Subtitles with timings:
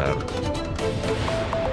[0.00, 1.69] tarde.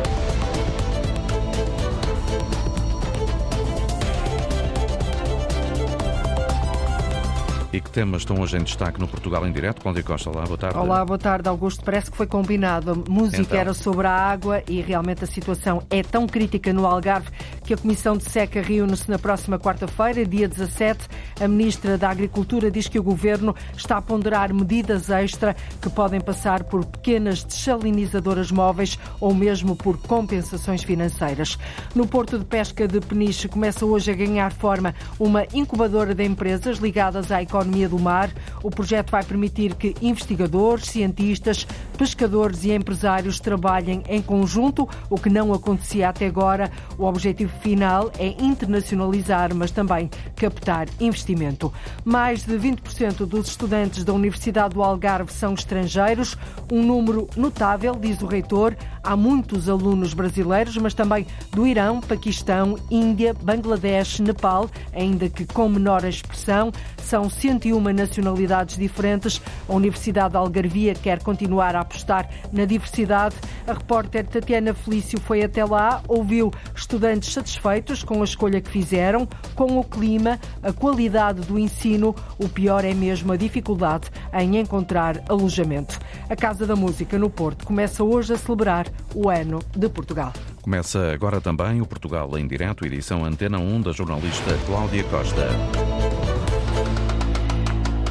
[7.98, 9.82] Temas estão hoje em destaque no Portugal em Direto?
[9.82, 10.78] Cláudia Costa, olá, boa tarde.
[10.78, 11.84] Olá, boa tarde, Augusto.
[11.84, 12.92] Parece que foi combinado.
[12.92, 13.60] A música então.
[13.60, 17.32] era sobre a água e realmente a situação é tão crítica no Algarve
[17.64, 21.08] que a Comissão de Seca reúne-se na próxima quarta-feira, dia 17.
[21.42, 26.22] A Ministra da Agricultura diz que o Governo está a ponderar medidas extra que podem
[26.22, 31.58] passar por pequenas desalinizadoras móveis ou mesmo por compensações financeiras.
[31.96, 36.78] No Porto de Pesca de Peniche começa hoje a ganhar forma uma incubadora de empresas
[36.78, 38.30] ligadas à economia do mar.
[38.64, 45.30] O projeto vai permitir que investigadores, cientistas, pescadores e empresários trabalhem em conjunto, o que
[45.30, 46.72] não acontecia até agora.
[46.98, 51.74] O objetivo final é internacionalizar, mas também captar investimento.
[52.04, 56.38] Mais de 20% dos estudantes da Universidade do Algarve são estrangeiros,
[56.72, 58.76] um número notável, diz o reitor.
[59.08, 65.70] Há muitos alunos brasileiros, mas também do Irão, Paquistão, Índia, Bangladesh, Nepal, ainda que com
[65.70, 66.74] menor expressão.
[67.02, 69.42] São 101 nacionalidades diferentes.
[69.70, 73.38] A Universidade de Algarvia quer continuar a apostar na diversidade.
[73.66, 79.26] A repórter Tatiana Felício foi até lá, ouviu estudantes satisfeitos com a escolha que fizeram,
[79.56, 82.14] com o clima, a qualidade do ensino.
[82.38, 85.98] O pior é mesmo a dificuldade em encontrar alojamento.
[86.30, 90.34] A Casa da Música no Porto começa hoje a celebrar o ano de Portugal.
[90.62, 95.48] Começa agora também o Portugal em Direto, edição Antena 1 da jornalista Cláudia Costa.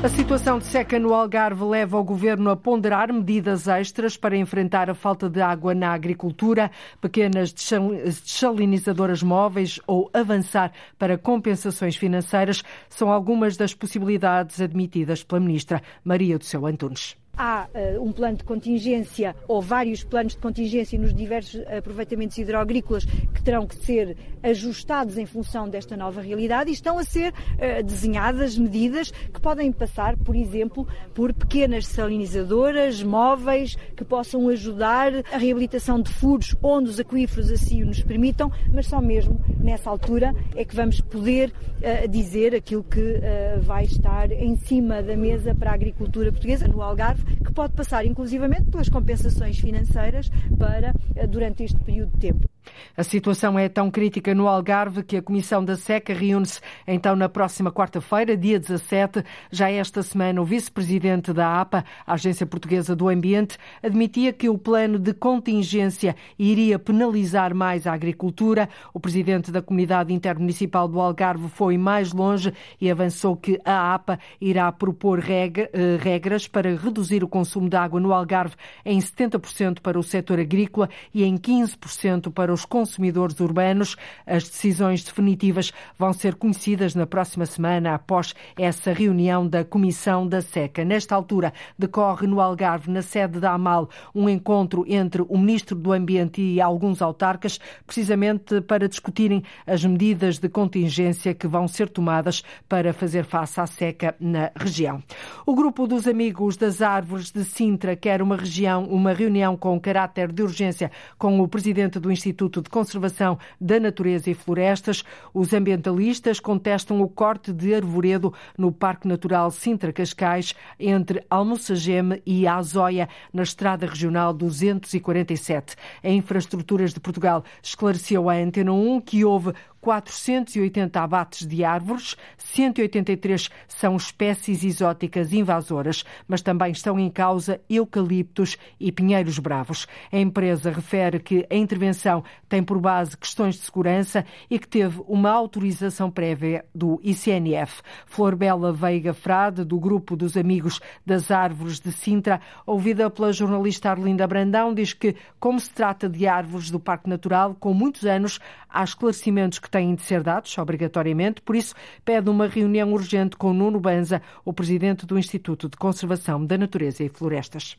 [0.03, 4.89] A situação de seca no Algarve leva o governo a ponderar medidas extras para enfrentar
[4.89, 6.71] a falta de água na agricultura,
[7.01, 15.83] pequenas desalinizadoras móveis ou avançar para compensações financeiras são algumas das possibilidades admitidas pela ministra
[16.05, 20.99] Maria do Céu Antunes há uh, um plano de contingência ou vários planos de contingência
[20.99, 26.73] nos diversos aproveitamentos hidroagrícolas que terão que ser ajustados em função desta nova realidade e
[26.73, 33.77] estão a ser uh, desenhadas medidas que podem passar, por exemplo, por pequenas salinizadoras móveis
[33.97, 39.01] que possam ajudar a reabilitação de furos onde os aquíferos assim nos permitam, mas só
[39.01, 43.17] mesmo nessa altura é que vamos poder uh, dizer aquilo que
[43.63, 48.05] vai estar em cima da mesa para a agricultura portuguesa no Algarve que pode passar
[48.07, 52.49] inclusivamente pelas compensações financeiras para eh, durante este período de tempo.
[52.97, 57.29] A situação é tão crítica no Algarve que a Comissão da Seca reúne-se então na
[57.29, 59.23] próxima quarta-feira, dia 17.
[59.51, 64.59] Já esta semana, o vice-presidente da APA, a Agência Portuguesa do Ambiente, admitia que o
[64.59, 68.69] plano de contingência iria penalizar mais a agricultura.
[68.93, 74.19] O presidente da Comunidade Intermunicipal do Algarve foi mais longe e avançou que a APA
[74.41, 78.55] irá propor eh, regras para reduzir o consumo de água no Algarve
[78.85, 83.97] em 70% para o setor agrícola e em 15% para os consumidores urbanos.
[84.27, 90.43] As decisões definitivas vão ser conhecidas na próxima semana, após essa reunião da Comissão da
[90.43, 90.85] Seca.
[90.85, 95.93] Nesta altura, decorre no Algarve, na sede da AMAL, um encontro entre o Ministro do
[95.93, 102.43] Ambiente e alguns autarcas, precisamente para discutirem as medidas de contingência que vão ser tomadas
[102.69, 105.03] para fazer face à seca na região.
[105.45, 110.33] O grupo dos Amigos das Árvores de Sintra quer uma região, uma reunião com caráter
[110.33, 115.05] de urgência com o Presidente do Instituto de Conservação da Natureza e Florestas.
[115.33, 123.09] Os ambientalistas contestam o corte de arvoredo no Parque Natural Sintra-Cascais, entre Almoçageme e Azóia,
[123.33, 125.77] na Estrada Regional 247.
[126.03, 129.53] A Infraestruturas de Portugal esclareceu à Antena 1 que houve
[129.87, 138.57] 480 abates de árvores, 183 são espécies exóticas invasoras, mas também estão em causa eucaliptos
[138.81, 139.87] e pinheiros bravos.
[140.11, 145.01] A empresa refere que a intervenção tem por base questões de segurança e que teve
[145.07, 147.81] uma autorização prévia do ICNF.
[148.07, 153.91] Flor Bela Veiga Frade, do Grupo dos Amigos das Árvores de Sintra, ouvida pela jornalista
[153.91, 158.41] Arlinda Brandão, diz que, como se trata de árvores do Parque Natural, com muitos anos,
[158.69, 163.53] há esclarecimentos que têm de ser dados, obrigatoriamente, por isso pede uma reunião urgente com
[163.53, 167.77] Nuno Banza, o presidente do Instituto de Conservação da Natureza e Florestas.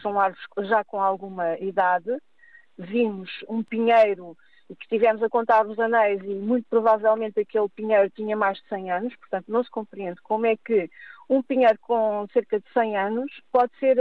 [0.00, 2.10] São árvores já com alguma idade.
[2.78, 4.36] Vimos um pinheiro
[4.68, 8.92] que tivemos a contar os anéis e muito provavelmente aquele pinheiro tinha mais de 100
[8.92, 10.88] anos, portanto não se compreende como é que
[11.28, 13.98] um pinheiro com cerca de 100 anos pode ser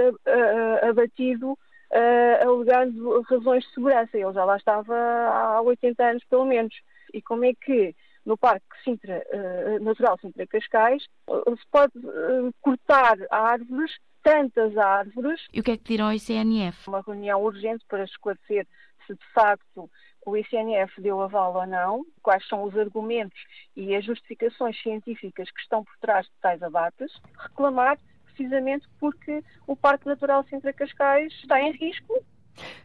[0.88, 4.16] abatido uh, alegando razões de segurança.
[4.16, 6.74] Ele já lá estava há 80 anos, pelo menos.
[7.14, 7.96] E como é que
[8.26, 13.92] no Parque Sintra, uh, Natural Sintra Cascais uh, se pode uh, cortar árvores
[14.24, 15.42] tantas árvores.
[15.54, 16.88] E o que é que pediram ao ICNF?
[16.88, 18.68] Uma reunião urgente para esclarecer
[19.08, 19.90] se de facto
[20.26, 23.40] o ICNF deu aval ou não, quais são os argumentos
[23.76, 29.76] e as justificações científicas que estão por trás de tais abates, reclamar precisamente porque o
[29.76, 32.24] Parque Natural Sintra Cascais está em risco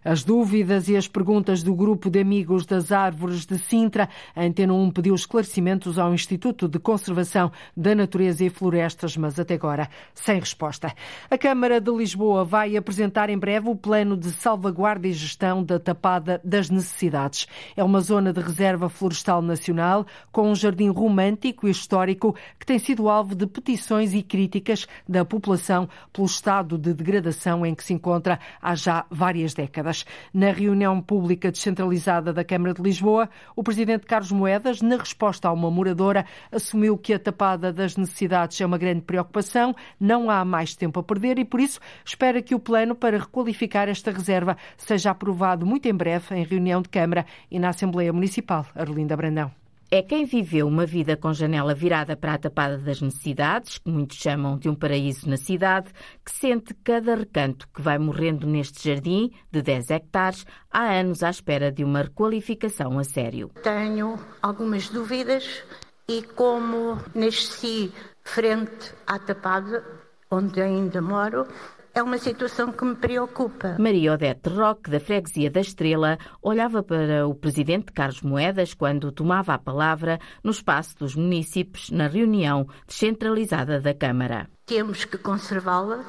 [0.04, 4.74] as dúvidas e as perguntas do grupo de amigos das árvores de Sintra, a Antena
[4.74, 10.38] 1 pediu esclarecimentos ao Instituto de Conservação da Natureza e Florestas, mas até agora sem
[10.38, 10.92] resposta.
[11.30, 15.78] A Câmara de Lisboa vai apresentar em breve o plano de salvaguarda e gestão da
[15.78, 17.46] Tapada das Necessidades.
[17.76, 22.78] É uma zona de reserva florestal nacional com um jardim romântico e histórico que tem
[22.78, 27.94] sido alvo de petições e críticas da população pelo estado de degradação em que se
[27.94, 30.04] encontra há já várias décadas.
[30.32, 35.52] Na reunião pública descentralizada da Câmara de Lisboa, o presidente Carlos Moedas, na resposta a
[35.52, 40.74] uma moradora, assumiu que a tapada das necessidades é uma grande preocupação, não há mais
[40.74, 45.10] tempo a perder e, por isso, espera que o plano para requalificar esta reserva seja
[45.10, 48.66] aprovado muito em breve em reunião de Câmara e na Assembleia Municipal.
[48.74, 49.63] Arlinda Brandão
[49.94, 54.16] é quem viveu uma vida com janela virada para a tapada das necessidades, que muitos
[54.16, 55.88] chamam de um paraíso na cidade,
[56.24, 61.30] que sente cada recanto que vai morrendo neste jardim de 10 hectares há anos à
[61.30, 63.52] espera de uma requalificação a sério.
[63.62, 65.62] Tenho algumas dúvidas
[66.08, 67.92] e como nasci
[68.24, 69.84] frente à tapada,
[70.28, 71.46] onde ainda moro,
[71.94, 73.76] é uma situação que me preocupa.
[73.78, 79.54] Maria Odete Roque, da Freguesia da Estrela, olhava para o presidente Carlos Moedas quando tomava
[79.54, 84.50] a palavra no espaço dos municípios na reunião descentralizada da Câmara.
[84.66, 86.04] Temos que conservá-la,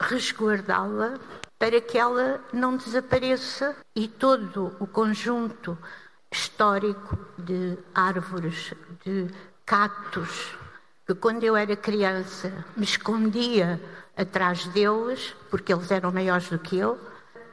[0.00, 1.18] resguardá-la,
[1.58, 5.76] para que ela não desapareça e todo o conjunto
[6.30, 9.26] histórico de árvores, de
[9.64, 10.54] cactos,
[11.10, 13.80] que quando eu era criança me escondia
[14.16, 16.96] atrás deles, porque eles eram maiores do que eu,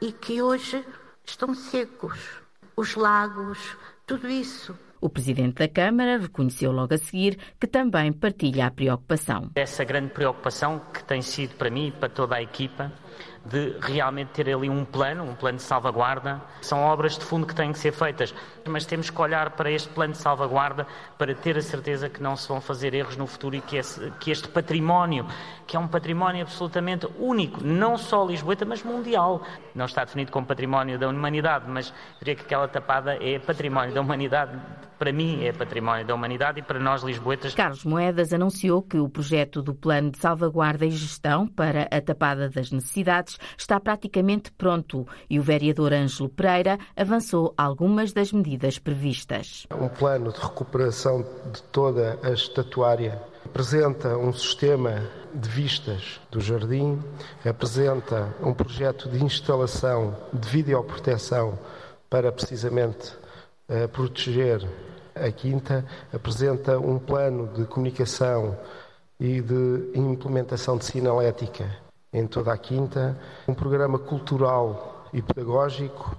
[0.00, 0.84] e que hoje
[1.24, 2.40] estão secos.
[2.76, 3.58] Os lagos,
[4.06, 4.78] tudo isso.
[5.00, 9.50] O presidente da Câmara reconheceu logo a seguir que também partilha a preocupação.
[9.56, 12.92] Essa grande preocupação que tem sido para mim e para toda a equipa
[13.44, 16.40] de realmente ter ali um plano, um plano de salvaguarda.
[16.60, 18.34] São obras de fundo que têm que ser feitas,
[18.66, 20.86] mas temos que olhar para este plano de salvaguarda
[21.16, 24.10] para ter a certeza que não se vão fazer erros no futuro e que, esse,
[24.20, 25.26] que este património,
[25.66, 29.42] que é um património absolutamente único, não só lisboeta, mas mundial.
[29.74, 34.00] Não está definido como património da humanidade, mas diria que aquela tapada é património da
[34.00, 34.58] humanidade
[34.98, 37.54] para mim é património da humanidade e para nós lisboetas.
[37.54, 42.48] Carlos Moedas anunciou que o projeto do Plano de Salvaguarda e Gestão para a Tapada
[42.48, 49.66] das Necessidades está praticamente pronto e o vereador Ângelo Pereira avançou algumas das medidas previstas.
[49.72, 51.22] Um plano de recuperação
[51.52, 55.02] de toda a estatuária apresenta um sistema
[55.34, 57.02] de vistas do jardim,
[57.44, 61.58] apresenta um projeto de instalação de videoproteção
[62.10, 63.12] para precisamente
[63.68, 64.66] uh, proteger
[65.24, 68.56] a Quinta apresenta um plano de comunicação
[69.18, 71.66] e de implementação de sinalética
[72.12, 76.16] em toda a Quinta, um programa cultural e pedagógico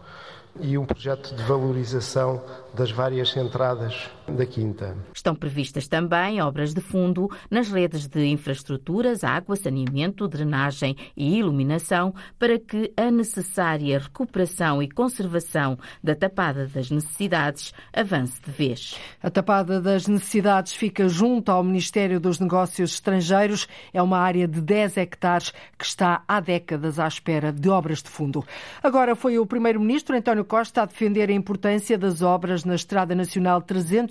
[0.59, 2.41] e um projeto de valorização
[2.73, 4.95] das várias entradas da Quinta.
[5.13, 12.13] Estão previstas também obras de fundo nas redes de infraestruturas, água, saneamento, drenagem e iluminação
[12.37, 18.97] para que a necessária recuperação e conservação da Tapada das Necessidades avance de vez.
[19.21, 23.67] A Tapada das Necessidades fica junto ao Ministério dos Negócios Estrangeiros.
[23.93, 28.09] É uma área de 10 hectares que está há décadas à espera de obras de
[28.09, 28.43] fundo.
[28.81, 33.61] Agora foi o Primeiro-Ministro António Costa a defender a importância das obras na Estrada Nacional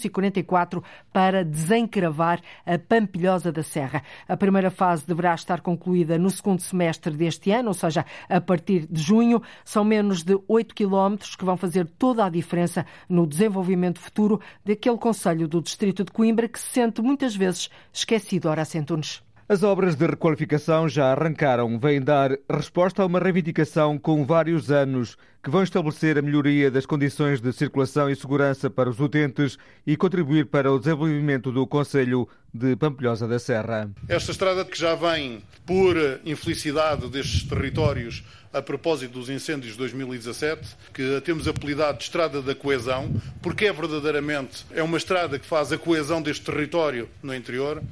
[0.08, 4.02] 344 para desencravar a Pampilhosa da Serra.
[4.28, 8.86] A primeira fase deverá estar concluída no segundo semestre deste ano, ou seja, a partir
[8.86, 9.42] de junho.
[9.64, 14.98] São menos de 8 quilómetros que vão fazer toda a diferença no desenvolvimento futuro daquele
[14.98, 18.48] Conselho do Distrito de Coimbra que se sente muitas vezes esquecido.
[18.48, 19.27] Ora, Centunes.
[19.50, 25.16] As obras de requalificação já arrancaram, vêm dar resposta a uma reivindicação com vários anos,
[25.42, 29.96] que vão estabelecer a melhoria das condições de circulação e segurança para os utentes e
[29.96, 33.90] contribuir para o desenvolvimento do Conselho de Pampilhosa da Serra.
[34.06, 40.76] Esta estrada que já vem por infelicidade destes territórios a propósito dos incêndios de 2017,
[40.92, 43.10] que a temos apelidado de Estrada da Coesão,
[43.42, 47.82] porque é verdadeiramente é uma estrada que faz a coesão deste território no interior.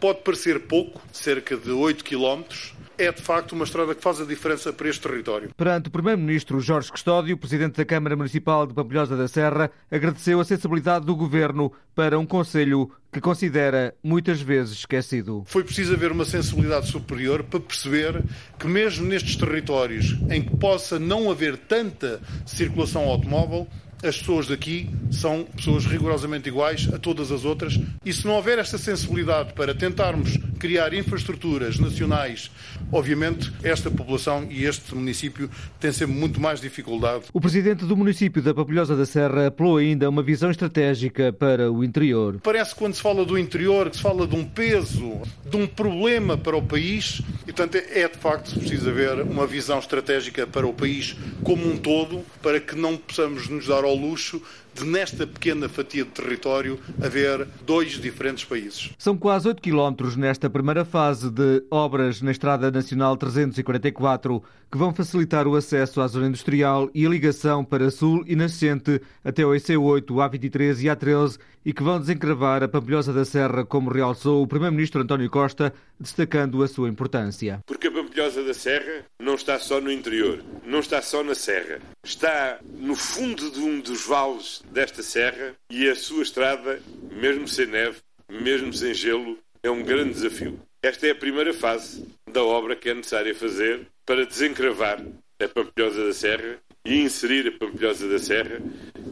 [0.00, 4.24] Pode parecer pouco, cerca de 8 quilómetros, é de facto uma estrada que faz a
[4.24, 5.50] diferença para este território.
[5.54, 10.44] Perante o Primeiro-Ministro Jorge Custódio, Presidente da Câmara Municipal de Pampilhosa da Serra, agradeceu a
[10.44, 15.42] sensibilidade do Governo para um Conselho que considera muitas vezes esquecido.
[15.46, 18.22] Foi preciso haver uma sensibilidade superior para perceber
[18.58, 23.66] que, mesmo nestes territórios em que possa não haver tanta circulação automóvel,
[24.02, 28.58] as pessoas daqui são pessoas rigorosamente iguais a todas as outras e se não houver
[28.58, 32.50] esta sensibilidade para tentarmos criar infraestruturas nacionais,
[32.92, 37.24] obviamente esta população e este município têm sempre muito mais dificuldade.
[37.32, 41.82] O presidente do município da Papilhosa da Serra apelou ainda uma visão estratégica para o
[41.84, 42.40] interior.
[42.42, 45.66] Parece que quando se fala do interior, que se fala de um peso, de um
[45.66, 50.66] problema para o país, e portanto é de facto preciso haver uma visão estratégica para
[50.66, 54.42] o país como um todo, para que não possamos nos dar ao luxo
[54.74, 58.90] de, nesta pequena fatia de território, haver dois diferentes países.
[58.98, 64.94] São quase 8 quilómetros nesta primeira fase de obras na Estrada Nacional 344 que vão
[64.94, 69.50] facilitar o acesso à zona industrial e a ligação para sul e nascente até o
[69.50, 74.46] IC8, A23 e A13 e que vão desencravar a Pampilhosa da Serra, como realçou o
[74.46, 77.60] Primeiro-Ministro António Costa, destacando a sua importância.
[77.66, 77.90] Porque
[78.20, 82.58] a Pampilhosa da Serra não está só no interior, não está só na serra, está
[82.62, 87.96] no fundo de um dos vales desta serra e a sua estrada, mesmo sem neve,
[88.28, 90.60] mesmo sem gelo, é um grande desafio.
[90.82, 95.02] Esta é a primeira fase da obra que é necessária fazer para desencravar
[95.42, 98.60] a Pampilhosa da Serra e inserir a Pampilhosa da Serra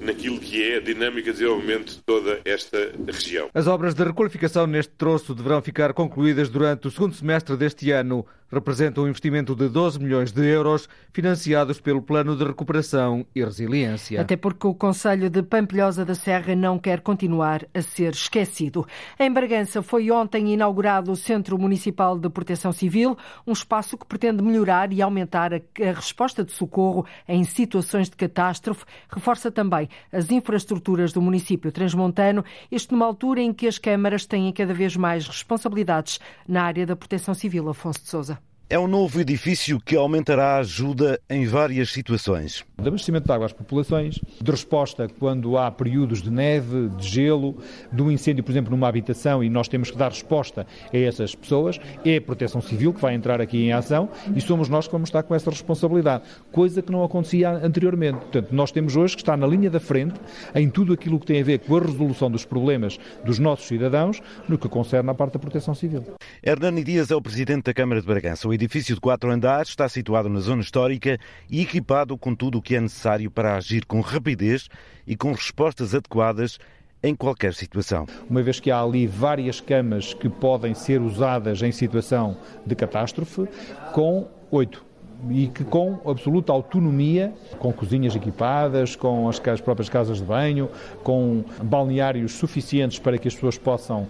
[0.01, 3.49] naquilo que é a dinâmica de desenvolvimento de toda esta região.
[3.55, 8.27] As obras de requalificação neste troço deverão ficar concluídas durante o segundo semestre deste ano
[8.51, 14.21] representa um investimento de 12 milhões de euros financiados pelo Plano de Recuperação e Resiliência.
[14.21, 18.87] Até porque o Conselho de Pampilhosa da Serra não quer continuar a ser esquecido.
[19.19, 24.43] Em Bragança foi ontem inaugurado o Centro Municipal de Proteção Civil, um espaço que pretende
[24.43, 25.61] melhorar e aumentar a,
[25.95, 28.85] resposta de socorro em situações de catástrofe.
[29.11, 34.53] Reforça também as infraestruturas do município transmontano, isto numa altura em que as câmaras têm
[34.53, 37.69] cada vez mais responsabilidades na área da proteção civil.
[37.69, 38.38] Afonso de Sousa.
[38.71, 42.67] É um novo edifício que aumentará a ajuda em várias situações.
[42.79, 47.57] De abastecimento de água às populações, de resposta quando há períodos de neve, de gelo,
[47.91, 51.35] de um incêndio, por exemplo, numa habitação e nós temos que dar resposta a essas
[51.35, 51.81] pessoas.
[52.05, 55.09] É a Proteção Civil que vai entrar aqui em ação e somos nós que vamos
[55.09, 58.19] estar com essa responsabilidade, coisa que não acontecia anteriormente.
[58.19, 60.21] Portanto, nós temos hoje que estar na linha da frente
[60.55, 64.21] em tudo aquilo que tem a ver com a resolução dos problemas dos nossos cidadãos
[64.47, 66.05] no que concerne à parte da Proteção Civil.
[66.43, 70.29] Hernani Dias é o Presidente da Câmara de Bragança edifício de quatro andares está situado
[70.29, 74.69] na zona histórica e equipado com tudo o que é necessário para agir com rapidez
[75.07, 76.59] e com respostas adequadas
[77.01, 78.07] em qualquer situação.
[78.29, 82.37] Uma vez que há ali várias camas que podem ser usadas em situação
[82.67, 83.47] de catástrofe,
[83.93, 84.88] com oito
[85.31, 90.69] e que com absoluta autonomia, com cozinhas equipadas, com as, as, próprias casas de banho,
[91.03, 94.07] com balneários suficientes para que as pessoas possam uh,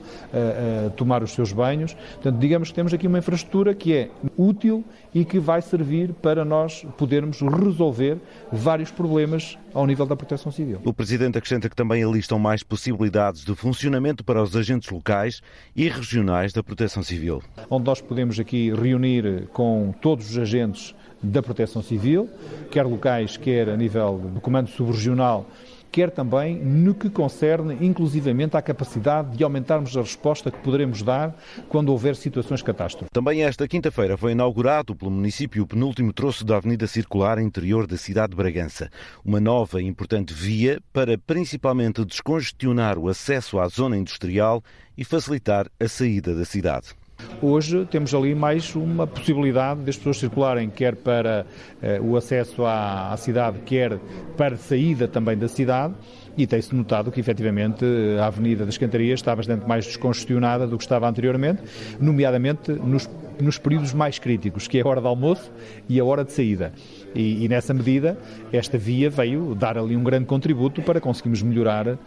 [0.86, 1.94] uh, tomar os seus banhos.
[2.14, 4.84] Portanto, digamos que temos aqui uma infraestrutura que é útil
[5.18, 8.18] e que vai servir para nós podermos resolver
[8.52, 10.80] vários problemas ao nível da proteção civil.
[10.84, 15.42] O Presidente acrescenta que também alistam mais possibilidades de funcionamento para os agentes locais
[15.74, 17.42] e regionais da proteção civil.
[17.68, 22.28] Onde nós podemos aqui reunir com todos os agentes da Proteção Civil,
[22.70, 25.46] quer locais, quer a nível do Comando Subregional,
[25.90, 31.34] quer também no que concerne inclusivamente à capacidade de aumentarmos a resposta que poderemos dar
[31.68, 33.10] quando houver situações catástrofes.
[33.12, 37.96] Também esta quinta-feira foi inaugurado pelo município o penúltimo troço da Avenida Circular interior da
[37.96, 38.90] cidade de Bragança,
[39.24, 44.62] uma nova e importante via para principalmente descongestionar o acesso à zona industrial
[44.96, 46.97] e facilitar a saída da cidade.
[47.40, 51.46] Hoje temos ali mais uma possibilidade das pessoas circularem, quer para
[51.80, 53.98] eh, o acesso à, à cidade, quer
[54.36, 55.94] para saída também da cidade
[56.36, 57.84] e tem-se notado que, efetivamente,
[58.20, 61.62] a Avenida das Cantarias está bastante mais descongestionada do que estava anteriormente,
[62.00, 63.08] nomeadamente nos,
[63.40, 65.50] nos períodos mais críticos, que é a hora de almoço
[65.88, 66.72] e a hora de saída.
[67.14, 68.18] E, e, nessa medida,
[68.52, 71.98] esta via veio dar ali um grande contributo para conseguirmos melhorar uh,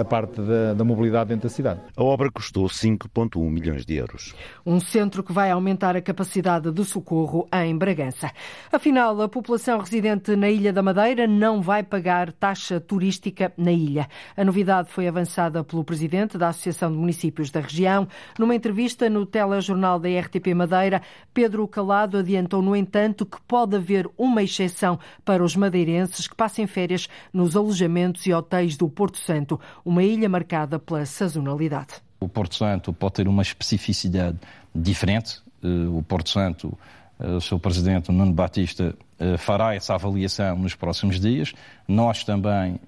[0.00, 1.80] a parte da, da, mobilidade dentro da cidade.
[1.96, 4.34] A obra custou 5,1 milhões de euros.
[4.64, 8.30] Um centro que vai aumentar a capacidade de socorro em Bragança.
[8.72, 14.08] Afinal, a população residente na Ilha da Madeira não vai pagar taxa turística na ilha.
[14.36, 18.06] A novidade foi avançada pelo presidente da Associação de Municípios da região.
[18.38, 21.02] Numa entrevista no telejornal da RTP Madeira,
[21.34, 26.66] Pedro Calado adiantou, no entanto, que pode haver uma exceção para os madeirenses que passem
[26.66, 31.94] férias nos alojamentos e hotéis do Porto Santo, uma ilha marcada pela sazonalidade.
[32.20, 34.38] O Porto Santo pode ter uma especificidade
[34.74, 36.76] diferente o Porto Santo,
[37.18, 38.94] o seu presidente Nuno Batista
[39.38, 41.52] fará essa avaliação nos próximos dias.
[41.86, 42.80] Nós também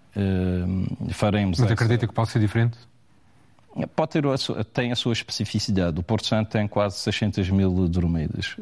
[1.10, 1.58] faremos.
[1.58, 2.78] Mas acredita que pode ser diferente?
[3.96, 4.24] Pode ter,
[4.72, 5.98] tem a sua especificidade.
[5.98, 8.56] O Porto Santo tem quase 600 mil dormidas.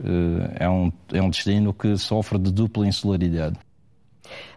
[0.59, 3.59] É um, é um destino que sofre de dupla insularidade.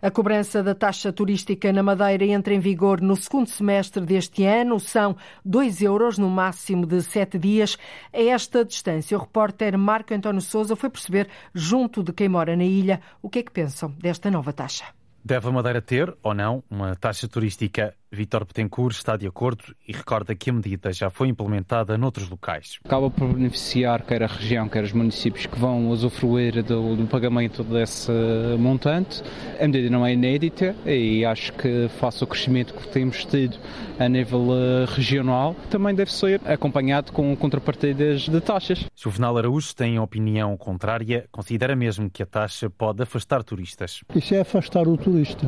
[0.01, 4.79] A cobrança da taxa turística na Madeira entra em vigor no segundo semestre deste ano.
[4.79, 7.77] São 2 euros no máximo de sete dias.
[8.11, 12.65] A esta distância, o repórter Marco António Souza foi perceber, junto de quem mora na
[12.65, 14.85] ilha, o que é que pensam desta nova taxa.
[15.25, 19.91] Deve a Madeira ter, ou não, uma taxa turística Vítor Betancourt está de acordo e
[19.91, 22.77] recorda que a medida já foi implementada noutros locais.
[22.85, 27.63] Acaba por beneficiar quer a região, quer os municípios que vão usufruir do, do pagamento
[27.63, 28.11] desse
[28.59, 29.23] montante.
[29.59, 33.57] A medida não é inédita e acho que, face ao crescimento que temos tido
[33.97, 38.85] a nível eh, regional, também deve ser acompanhado com contrapartidas de taxas.
[38.95, 44.01] Juvenal Araújo tem opinião contrária, considera mesmo que a taxa pode afastar turistas.
[44.15, 45.47] Isso é afastar o turista,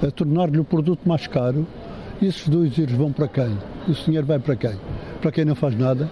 [0.00, 1.66] é tornar-lhe o produto mais caro
[2.20, 3.56] e esses dois euros vão para quem?
[3.88, 4.78] O dinheiro vai para quem?
[5.20, 6.08] Para quem não faz nada,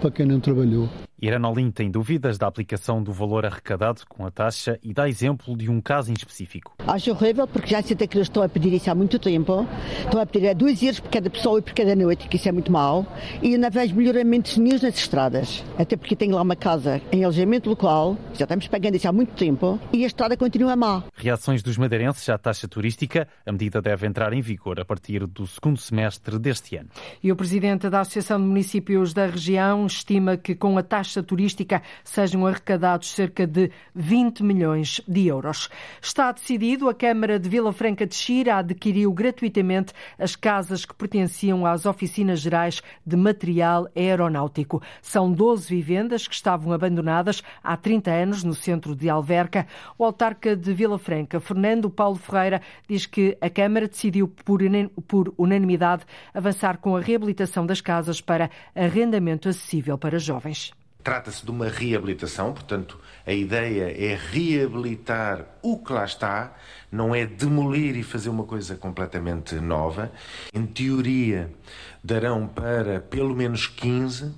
[0.00, 0.88] para quem não trabalhou.
[1.22, 5.54] Irana Olim tem dúvidas da aplicação do valor arrecadado com a taxa e dá exemplo
[5.54, 6.74] de um caso em específico.
[6.86, 9.66] Acho horrível porque já sei que eles estão a pedir isso há muito tempo.
[10.02, 12.48] Estão a pedir a dois euros por cada pessoa e por cada noite, que isso
[12.48, 13.06] é muito mau.
[13.42, 15.62] E não vejo melhoramentos nenhum nas estradas.
[15.78, 19.34] Até porque tenho lá uma casa em alojamento local, já estamos pagando isso há muito
[19.34, 21.04] tempo, e a estrada continua má.
[21.14, 23.28] Reações dos madeirenses à taxa turística.
[23.44, 26.88] A medida deve entrar em vigor a partir do segundo semestre deste ano.
[27.22, 31.22] E o presidente da Associação de Municípios da região estima que com a taxa taxa
[31.22, 35.68] turística sejam arrecadados cerca de 20 milhões de euros.
[36.00, 41.66] Está decidido, a Câmara de Vila Franca de Xira adquiriu gratuitamente as casas que pertenciam
[41.66, 44.80] às oficinas gerais de material aeronáutico.
[45.02, 49.66] São 12 vivendas que estavam abandonadas há 30 anos no centro de Alverca.
[49.98, 56.04] O autarca de Vila Franca, Fernando Paulo Ferreira, diz que a Câmara decidiu por unanimidade
[56.32, 60.72] avançar com a reabilitação das casas para arrendamento acessível para jovens.
[61.02, 66.54] Trata-se de uma reabilitação, portanto, a ideia é reabilitar o que lá está,
[66.90, 70.12] não é demolir e fazer uma coisa completamente nova.
[70.52, 71.50] Em teoria,
[72.02, 74.34] darão para pelo menos 15,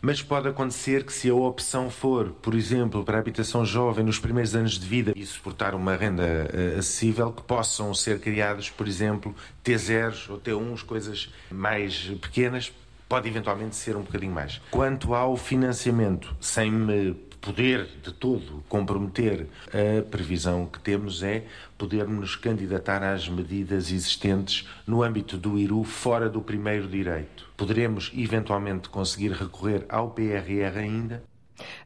[0.00, 4.18] mas pode acontecer que, se a opção for, por exemplo, para a habitação jovem nos
[4.18, 8.88] primeiros anos de vida e suportar uma renda uh, acessível, que possam ser criados, por
[8.88, 12.72] exemplo, T0s ou T1s, coisas mais pequenas,
[13.10, 14.62] pode eventualmente ser um bocadinho mais.
[14.70, 21.44] Quanto ao financiamento, sem me poder de todo comprometer, a previsão que temos é
[21.76, 27.48] podermos candidatar às medidas existentes no âmbito do IRU fora do primeiro direito.
[27.56, 31.22] Poderemos eventualmente conseguir recorrer ao PRR ainda,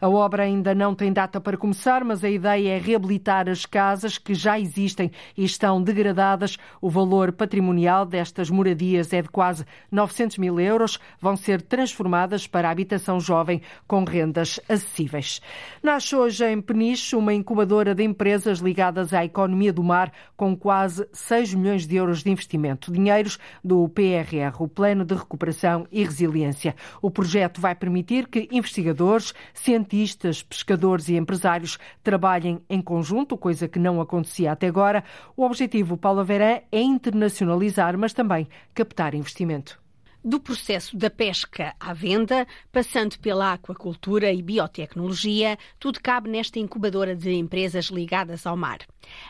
[0.00, 4.18] a obra ainda não tem data para começar, mas a ideia é reabilitar as casas
[4.18, 6.56] que já existem e estão degradadas.
[6.80, 10.98] O valor patrimonial destas moradias é de quase 900 mil euros.
[11.20, 15.40] Vão ser transformadas para habitação jovem com rendas acessíveis.
[15.82, 21.06] Nasce hoje em Peniche uma incubadora de empresas ligadas à economia do mar com quase
[21.12, 22.92] 6 milhões de euros de investimento.
[22.92, 26.74] Dinheiros do PRR, o Plano de Recuperação e Resiliência.
[27.00, 33.78] O projeto vai permitir que investigadores, cientistas, pescadores e empresários trabalhem em conjunto, coisa que
[33.78, 35.02] não acontecia até agora.
[35.36, 39.83] O objetivo, Paula Verã, é internacionalizar, mas também captar investimento
[40.24, 47.14] do processo da pesca à venda, passando pela aquacultura e biotecnologia, tudo cabe nesta incubadora
[47.14, 48.78] de empresas ligadas ao mar.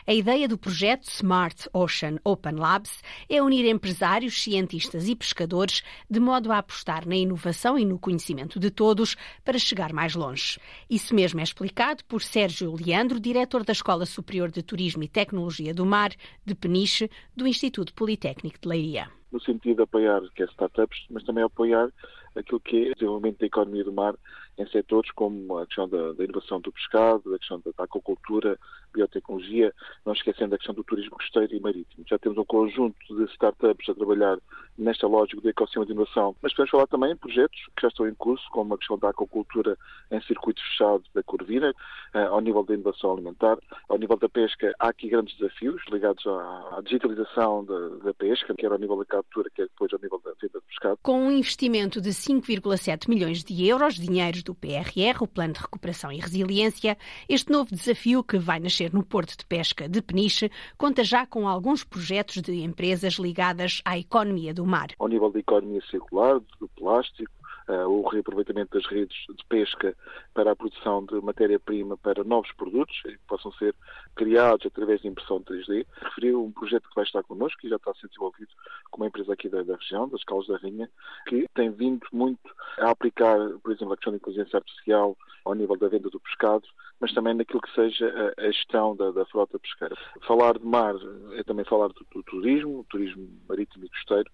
[0.07, 6.19] A ideia do projeto Smart Ocean Open Labs é unir empresários, cientistas e pescadores de
[6.21, 10.57] modo a apostar na inovação e no conhecimento de todos para chegar mais longe.
[10.89, 15.73] Isso mesmo é explicado por Sérgio Leandro, diretor da Escola Superior de Turismo e Tecnologia
[15.73, 16.13] do Mar
[16.45, 21.23] de Peniche, do Instituto Politécnico de Leiria no sentido de apoiar que é startups, mas
[21.23, 21.91] também apoiar
[22.33, 24.15] aquilo que é o desenvolvimento da economia do mar
[24.57, 28.57] em setores como a questão da, da inovação do pescado, a questão da, da aquacultura,
[28.93, 29.73] biotecnologia,
[30.05, 32.05] não esquecendo a questão do turismo costeiro e marítimo.
[32.07, 34.37] Já temos um conjunto de startups a trabalhar
[34.77, 38.07] nesta lógica do ecossistema de inovação, mas podemos falar também em projetos que já estão
[38.07, 39.77] em curso, como a questão da aquacultura
[40.11, 41.73] em circuito fechado da Corvina,
[42.13, 43.57] eh, ao nível da inovação alimentar,
[43.89, 48.71] ao nível da pesca, há aqui grandes desafios ligados à, digitalização da, da pesca, quer
[48.71, 50.99] ao nível da captura, quer depois ao nível da venda de pescado.
[51.01, 56.11] Com um investimento de 5,7 milhões de euros, dinheiros do PRR, o Plano de Recuperação
[56.11, 61.03] e Resiliência, este novo desafio que vai nascer no Porto de Pesca de Peniche conta
[61.03, 64.89] já com alguns projetos de empresas ligadas à economia do mar.
[64.99, 67.31] Ao nível da economia circular, do plástico,
[67.67, 69.95] o reaproveitamento das redes de pesca
[70.33, 73.75] para a produção de matéria-prima para novos produtos que possam ser
[74.15, 75.85] criados através de impressão 3D.
[76.01, 78.49] Referiu um projeto que vai estar connosco e já está a ser desenvolvido
[78.91, 80.89] com uma empresa aqui da, da região, das Calas da Rainha,
[81.27, 85.77] que tem vindo muito a aplicar, por exemplo, a questão da inteligência artificial ao nível
[85.77, 86.67] da venda do pescado,
[86.99, 89.95] mas também naquilo que seja a, a gestão da, da, frota pesqueira.
[90.25, 90.95] Falar de mar
[91.33, 94.29] é também falar do, do turismo, turismo marítimo e costeiro,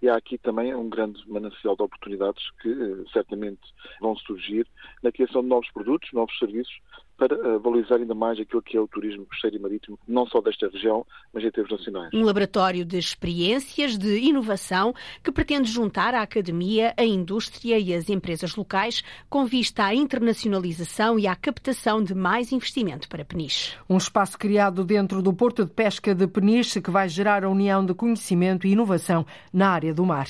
[0.00, 3.60] e há aqui também um grande manancial de oportunidades que eh, certamente
[4.00, 4.66] vão surgir
[5.02, 6.78] na criação de novos produtos, novos serviços
[7.18, 10.40] para eh, valorizar ainda mais aquilo que é o turismo costeiro e marítimo, não só
[10.40, 11.04] desta região,
[11.34, 12.10] mas em termos nacionais.
[12.14, 18.08] Um laboratório de experiências, de inovação, que pretende juntar a academia, a indústria e as
[18.08, 23.76] empresas locais com vista à internacionalização e à captação de mais investimento para Peniche.
[23.90, 27.84] Um espaço criado dentro do Porto de Pesca de Peniche que vai gerar a união
[27.84, 30.28] de conhecimento e inovação na área do mar.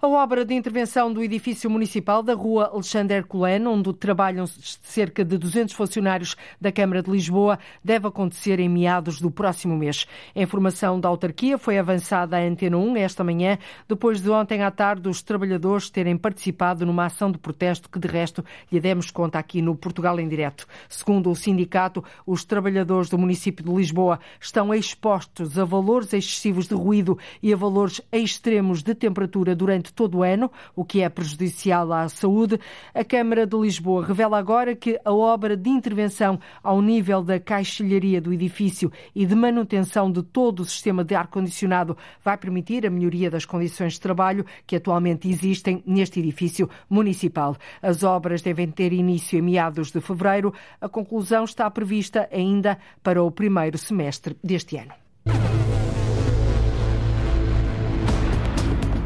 [0.00, 5.36] A obra de intervenção do edifício municipal da rua Alexandre Herculano, onde trabalham cerca de
[5.36, 6.27] 200 funcionários
[6.60, 10.06] da Câmara de Lisboa, deve acontecer em meados do próximo mês.
[10.34, 14.70] A informação da autarquia foi avançada à Antena 1 esta manhã, depois de ontem à
[14.70, 19.38] tarde os trabalhadores terem participado numa ação de protesto que, de resto, lhe demos conta
[19.38, 20.66] aqui no Portugal em Direto.
[20.88, 26.74] Segundo o sindicato, os trabalhadores do município de Lisboa estão expostos a valores excessivos de
[26.74, 31.92] ruído e a valores extremos de temperatura durante todo o ano, o que é prejudicial
[31.92, 32.58] à saúde.
[32.94, 36.17] A Câmara de Lisboa revela agora que a obra de intervenção
[36.62, 41.96] ao nível da caixilharia do edifício e de manutenção de todo o sistema de ar-condicionado
[42.22, 47.56] vai permitir a melhoria das condições de trabalho que atualmente existem neste edifício municipal.
[47.82, 50.52] As obras devem ter início em meados de fevereiro.
[50.80, 54.92] A conclusão está prevista ainda para o primeiro semestre deste ano.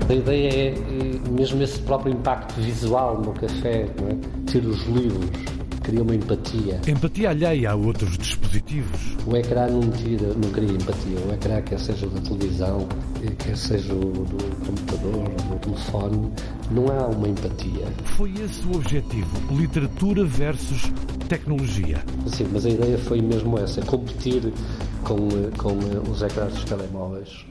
[0.08, 4.50] A ideia é eh, mesmo esse próprio impacto visual no café, é?
[4.50, 5.30] ter os livros,
[5.82, 6.80] cria uma empatia.
[6.86, 9.16] Empatia alheia a outros dispositivos.
[9.26, 11.18] O ecrã não, tira, não cria empatia.
[11.28, 12.86] O ecrã, quer seja da televisão,
[13.38, 16.32] quer seja do computador, do telefone,
[16.70, 17.86] não há uma empatia.
[18.16, 20.92] Foi esse o objetivo, literatura versus
[21.28, 22.02] tecnologia.
[22.26, 24.52] Sim, mas a ideia foi mesmo essa, competir
[25.04, 27.44] com, com os ecrãs dos telemóveis.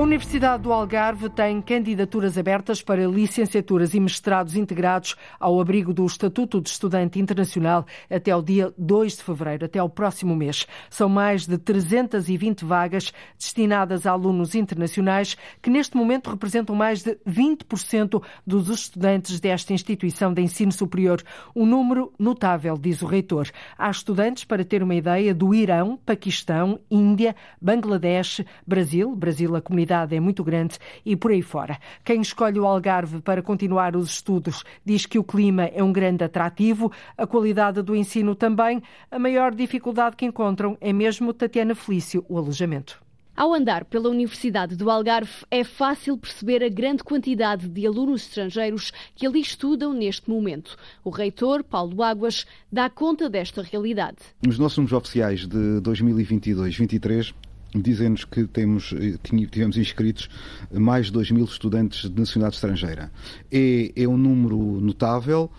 [0.00, 6.06] A Universidade do Algarve tem candidaturas abertas para licenciaturas e mestrados integrados ao abrigo do
[6.06, 10.66] Estatuto de Estudante Internacional até o dia 2 de fevereiro, até o próximo mês.
[10.88, 17.18] São mais de 320 vagas destinadas a alunos internacionais que neste momento representam mais de
[17.28, 21.22] 20% dos estudantes desta instituição de ensino superior.
[21.54, 23.50] Um número notável, diz o reitor.
[23.76, 29.90] Há estudantes, para ter uma ideia, do Irão, Paquistão, Índia, Bangladesh, Brasil, Brasil a comunidade
[30.10, 31.78] é muito grande e por aí fora.
[32.04, 36.24] Quem escolhe o Algarve para continuar os estudos diz que o clima é um grande
[36.24, 38.82] atrativo, a qualidade do ensino também.
[39.10, 43.00] A maior dificuldade que encontram é mesmo, Tatiana Felício, o alojamento.
[43.40, 48.92] Ao andar pela Universidade do Algarve, é fácil perceber a grande quantidade de alunos estrangeiros
[49.14, 50.76] que ali estudam neste momento.
[51.02, 54.18] O reitor, Paulo Águas, dá conta desta realidade.
[54.46, 57.32] Os nossos números oficiais de 2022-23
[57.74, 59.18] dizem-nos que temos, eh,
[59.50, 60.28] tivemos inscritos
[60.72, 63.10] mais de 2 mil estudantes de nacionalidade estrangeira.
[63.50, 65.50] É, é um número notável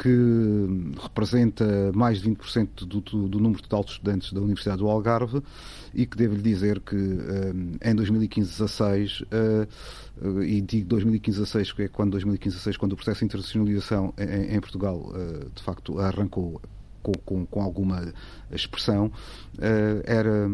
[0.00, 5.42] que representa mais de 20% do, do, número total de estudantes da Universidade do Algarve
[5.92, 12.16] e que devo-lhe dizer que eh, em 2015-16, uh, e digo 2015-16 porque é quando
[12.18, 16.62] 2015-16, quando o processo de internacionalização em, em Portugal uh, de facto arrancou
[17.02, 18.12] com, com, com alguma
[18.52, 19.10] expressão,
[19.58, 20.50] eh, era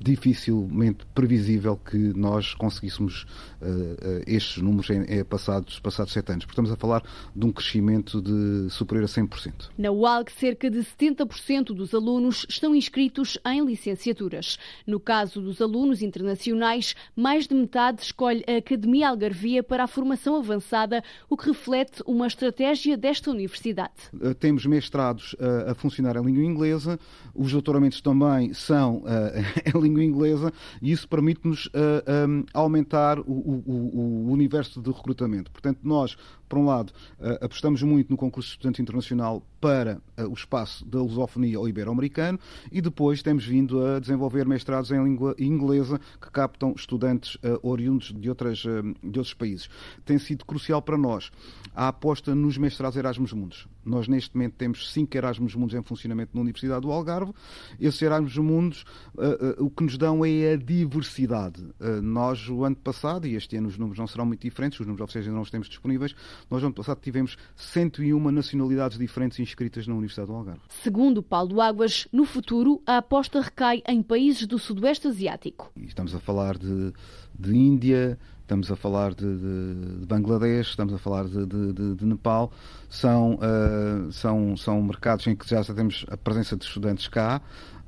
[0.00, 3.26] dificilmente previsível que nós conseguíssemos
[3.60, 6.46] eh, eh, estes números em, passados, passados sete anos.
[6.48, 7.02] Estamos a falar
[7.34, 9.70] de um crescimento de superior a 100%.
[9.76, 14.58] Na UALG, cerca de 70% dos alunos estão inscritos em licenciaturas.
[14.86, 20.36] No caso dos alunos internacionais, mais de metade escolhe a Academia Algarvia para a formação
[20.36, 23.92] avançada, o que reflete uma estratégia desta universidade.
[24.38, 25.36] Temos mestrados
[25.66, 26.98] a funcionar em língua inglesa,
[27.34, 33.24] os doutoramentos também são uh, em língua inglesa e isso permite-nos uh, um, aumentar o,
[33.24, 35.50] o, o, universo de recrutamento.
[35.50, 36.16] Portanto, nós
[36.50, 36.92] por um lado,
[37.40, 42.40] apostamos muito no concurso de estudante internacional para o espaço da lusofonia ou ibero-americano
[42.72, 48.28] e depois temos vindo a desenvolver mestrados em língua inglesa que captam estudantes oriundos de,
[48.28, 49.70] outras, de outros países.
[50.04, 51.30] Tem sido crucial para nós
[51.74, 53.68] a aposta nos mestrados Erasmus Mundos.
[53.84, 57.32] Nós, neste momento, temos cinco Erasmus Mundos em funcionamento na Universidade do Algarve.
[57.80, 58.84] Esses Erasmus Mundos,
[59.14, 61.62] uh, uh, o que nos dão é a diversidade.
[61.80, 64.86] Uh, nós, o ano passado, e este ano os números não serão muito diferentes, os
[64.86, 66.14] números oficiais ainda não os temos disponíveis,
[66.50, 70.60] nós, o ano passado, tivemos 101 nacionalidades diferentes inscritas na Universidade do Algarve.
[70.68, 75.72] Segundo Paulo Águas, no futuro, a aposta recai em países do Sudoeste Asiático.
[75.76, 76.92] estamos a falar de,
[77.38, 78.18] de Índia,
[78.50, 81.46] estamos a falar de, de, de, Bangladesh, estamos a falar de,
[81.94, 82.50] de Nepal,
[82.88, 87.40] são, uh, são, são mercados em que já temos a presença de estudantes cá,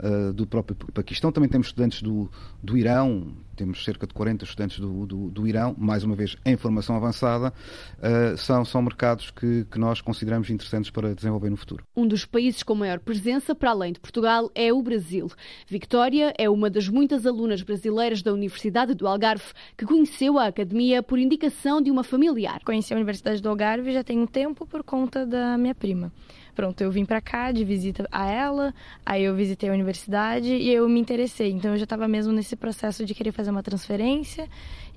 [0.03, 2.31] uh, do próprio Paquistão, também temos estudantes do,
[2.63, 6.57] do Irão, temos cerca de 40 estudantes do, do, do Irão, mais uma vez em
[6.57, 7.53] formação avançada,
[7.99, 11.85] uh, são, são mercados que, que nós consideramos interessantes para desenvolver no futuro.
[11.97, 15.31] Um dos países com maior presença, para além de Portugal, é o Brasil.
[15.69, 19.45] Victória é uma das muitas alunas brasileiras da Universidade do Algarve
[19.77, 22.61] que conheceu a academia por indicação de uma familiar.
[22.65, 26.13] Conheci a Universidade do Algarve já tem um tempo por conta da minha prima.
[26.55, 28.75] Pronto, eu vim para cá de visita a ela,
[29.07, 31.51] aí eu visitei a universidade e eu me interessei.
[31.51, 34.49] Então eu já estava mesmo nesse processo de querer fazer uma transferência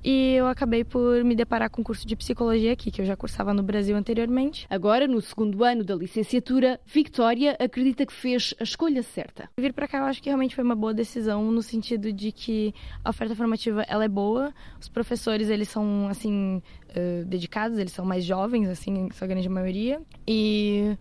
[0.03, 3.15] e eu acabei por me deparar com o curso de psicologia aqui, que eu já
[3.15, 4.67] cursava no Brasil anteriormente.
[4.69, 9.49] Agora, no segundo ano da licenciatura, Victoria acredita que fez a escolha certa.
[9.57, 12.71] Vir para cá eu acho que realmente foi uma boa decisão no sentido de que
[13.03, 18.05] a oferta formativa ela é boa, os professores eles são assim uh, dedicados, eles são
[18.05, 20.95] mais jovens assim, sua grande maioria e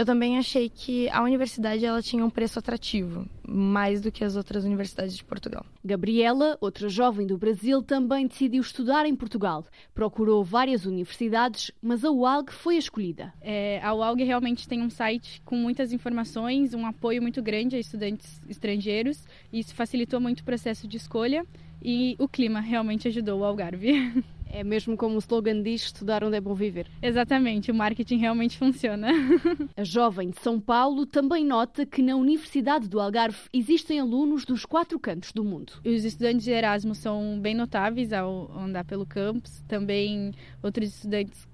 [0.00, 4.34] eu também achei que a universidade ela tinha um preço atrativo, mais do que as
[4.34, 5.62] outras universidades de Portugal.
[5.84, 9.62] Gabriela, outra jovem do Brasil, também decidiu estudar em Portugal.
[9.92, 13.34] Procurou várias universidades, mas a UALG foi a escolhida.
[13.42, 17.78] É, a UALG realmente tem um site com muitas informações, um apoio muito grande a
[17.78, 19.26] estudantes estrangeiros.
[19.52, 21.44] E isso facilitou muito o processo de escolha
[21.82, 24.24] e o clima realmente ajudou o Algarve.
[24.52, 26.88] É mesmo como o slogan diz, estudar onde é bom viver.
[27.00, 29.08] Exatamente, o marketing realmente funciona.
[29.76, 34.66] A jovem de São Paulo também nota que na Universidade do Algarve existem alunos dos
[34.66, 35.74] quatro cantos do mundo.
[35.84, 41.48] Os estudantes de Erasmus são bem notáveis ao andar pelo campus, também outros estudantes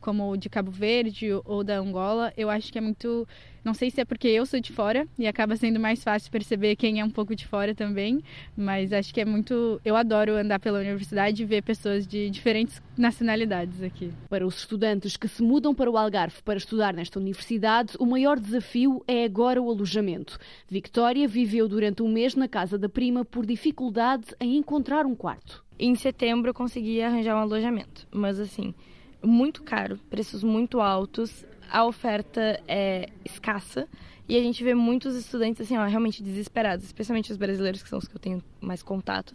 [0.00, 3.26] como o de Cabo Verde ou da Angola, eu acho que é muito.
[3.64, 6.74] Não sei se é porque eu sou de fora e acaba sendo mais fácil perceber
[6.76, 8.22] quem é um pouco de fora também,
[8.56, 9.80] mas acho que é muito.
[9.84, 14.12] Eu adoro andar pela universidade e ver pessoas de diferentes nacionalidades aqui.
[14.28, 18.38] Para os estudantes que se mudam para o Algarve para estudar nesta universidade, o maior
[18.38, 20.38] desafio é agora o alojamento.
[20.68, 25.64] Victória viveu durante um mês na casa da prima por dificuldade em encontrar um quarto.
[25.78, 28.74] Em setembro eu consegui arranjar um alojamento, mas assim
[29.22, 33.86] muito caro, preços muito altos, a oferta é escassa
[34.28, 37.98] e a gente vê muitos estudantes assim, ó, realmente desesperados, especialmente os brasileiros que são
[37.98, 39.34] os que eu tenho mais contato.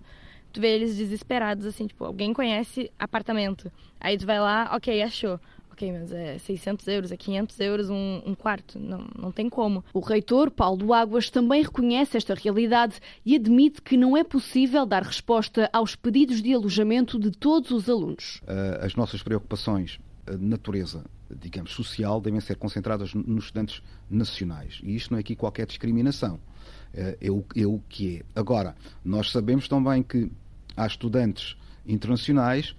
[0.52, 3.72] Tu vê eles desesperados assim, tipo, alguém conhece apartamento.
[4.00, 5.40] Aí tu vai lá, OK, achou
[5.74, 9.84] ok, mas é 600 euros, é 500 euros um, um, quarto, não, não tem como.
[9.94, 15.04] O reitor, Paulo Águas, também reconhece esta realidade e admite que não é possível dar
[15.04, 18.40] resposta aos pedidos de alojamento de todos os alunos.
[18.44, 24.80] Uh, as nossas preocupações de natureza, digamos, social, devem ser concentradas nos estudantes nacionais.
[24.84, 26.36] E isto não é aqui qualquer discriminação.
[26.94, 28.40] Uh, é, o, é o que é.
[28.40, 30.32] Agora, nós sabemos também que
[30.78, 32.76] há estudantes internacionais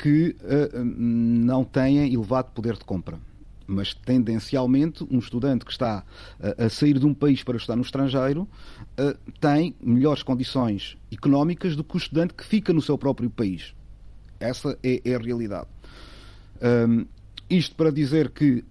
[0.00, 3.18] que uh, não têm elevado poder de compra.
[3.66, 6.02] Mas tendencialmente, um estudante que está
[6.40, 11.76] uh, a sair de um país para estar no estrangeiro uh, tem melhores condições económicas
[11.76, 13.74] do que o estudante que fica no seu próprio país.
[14.40, 15.68] Essa é, é a realidade.
[16.62, 17.04] Um,
[17.48, 18.64] isto para dizer que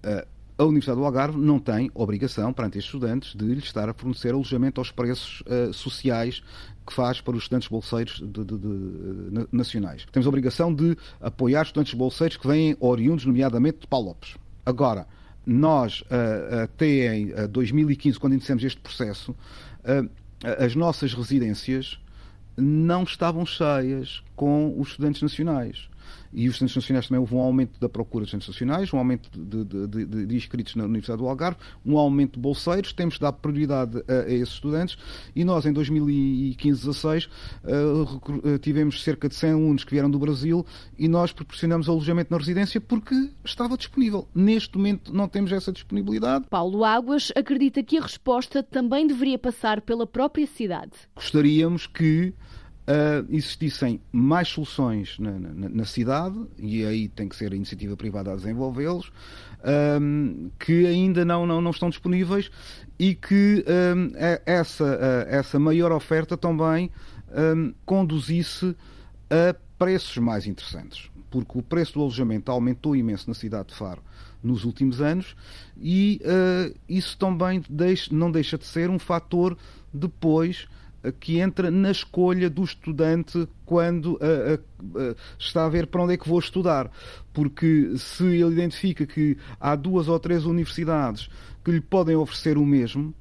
[0.60, 4.34] a Universidade do Algarve não tem obrigação, perante estes estudantes, de lhes estar a fornecer
[4.34, 6.42] alojamento aos preços uh, sociais
[6.90, 10.08] que faz para os estudantes bolseiros de, de, de, nacionais.
[10.12, 14.36] Temos a obrigação de apoiar estudantes bolseiros que vêm oriundos, nomeadamente de Paulo Lopes.
[14.66, 15.08] Agora,
[15.46, 20.10] nós, uh, até em 2015, quando iniciamos este processo, uh,
[20.58, 22.00] as nossas residências
[22.58, 25.90] não estavam cheias com os estudantes nacionais
[26.32, 29.30] e os estudantes nacionais também houve um aumento da procura de estudantes nacionais, um aumento
[29.32, 33.22] de, de, de, de inscritos na Universidade do Algarve, um aumento de bolseiros, temos de
[33.22, 34.98] dar prioridade a, a esses estudantes
[35.36, 37.28] e nós em 2015-16
[37.64, 40.66] uh, tivemos cerca de 100 alunos que vieram do Brasil
[40.98, 44.28] e nós proporcionamos alojamento na residência porque estava disponível.
[44.34, 46.46] Neste momento não temos essa disponibilidade.
[46.50, 50.92] Paulo Águas acredita que a resposta também deveria passar pela própria cidade.
[51.16, 52.34] Gostaríamos que
[52.90, 57.96] uh, existissem mais soluções na, na, na, cidade, e aí tem que ser a iniciativa
[57.96, 59.12] privada a desenvolvê-los,
[60.02, 62.50] um, que ainda não, não, não estão disponíveis
[62.98, 64.12] e que um,
[64.46, 66.90] essa, essa maior oferta também
[67.56, 68.76] um, conduzisse
[69.30, 71.10] a preços mais interessantes.
[71.30, 74.02] Porque o preço do alojamento aumentou imenso na cidade de Faro
[74.42, 75.36] nos últimos anos
[75.78, 79.56] e uh, isso também deixa, não deixa de ser um fator
[79.94, 80.68] depois
[81.20, 86.18] que entra na escolha do estudante quando uh, uh, está a ver para onde é
[86.18, 86.92] que vou estudar.
[87.34, 91.30] Porque se ele identifica que há duas ou três universidades
[91.64, 93.14] que lhe podem oferecer o mesmo,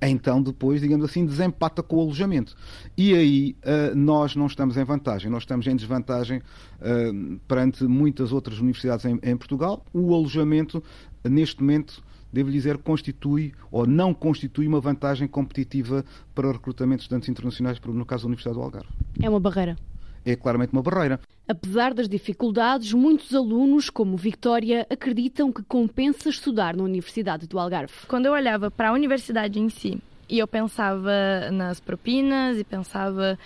[0.00, 2.56] então depois, digamos assim, desempata com o alojamento.
[2.96, 8.32] E aí uh, nós não estamos em vantagem, nós estamos em desvantagem uh, perante muitas
[8.32, 9.84] outras universidades em, em Portugal.
[9.92, 10.82] O alojamento,
[11.24, 17.02] neste momento, devo dizer, constitui ou não constitui uma vantagem competitiva para o recrutamento de
[17.04, 18.88] estudantes internacionais, no caso da Universidade do Algarve.
[19.22, 19.76] É uma barreira.
[20.24, 21.20] É claramente uma barreira.
[21.46, 27.92] Apesar das dificuldades, muitos alunos, como Victoria, acreditam que compensa estudar na Universidade do Algarve.
[28.06, 31.10] Quando eu olhava para a universidade em si e eu pensava
[31.50, 33.38] nas propinas e pensava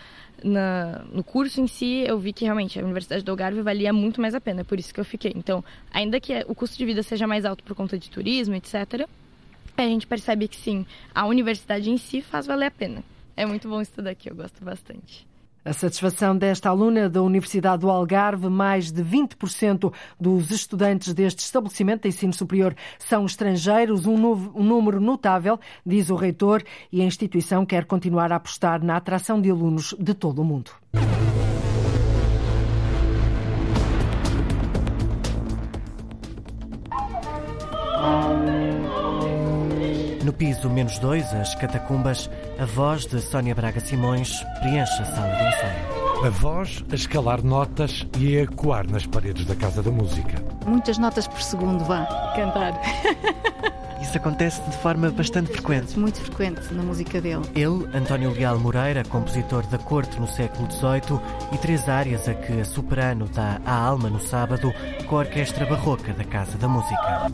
[0.44, 4.20] na, no curso em si, eu vi que realmente a Universidade do Algarve valia muito
[4.20, 5.32] mais a pena, por isso que eu fiquei.
[5.34, 9.08] Então, ainda que o custo de vida seja mais alto por conta de turismo, etc.,
[9.76, 13.02] a gente percebe que sim, a universidade em si faz valer a pena.
[13.36, 15.26] É muito bom estudar aqui, eu gosto bastante.
[15.64, 22.02] A satisfação desta aluna da Universidade do Algarve, mais de 20% dos estudantes deste estabelecimento
[22.02, 27.04] de ensino superior são estrangeiros, um, novo, um, número notável, diz o reitor, e a
[27.04, 30.72] instituição quer continuar a apostar na atração de alunos de todo o mundo.
[40.22, 45.34] No piso menos dois, as catacumbas, a voz de Sónia Braga Simões preenche a sala
[45.34, 46.26] de ensaio.
[46.26, 50.40] A voz a escalar notas e a ecoar nas paredes da Casa da Música.
[50.64, 52.06] Muitas notas por segundo, vá,
[52.36, 52.80] cantar.
[54.00, 55.98] Isso acontece de forma bastante frequente.
[55.98, 57.42] Muito frequente na música dele.
[57.56, 61.20] Ele, António Leal Moreira, compositor da corte no século XVIII,
[61.52, 64.72] e três áreas a que a soprano dá a alma no sábado
[65.08, 67.32] com a Orquestra Barroca da Casa da Música.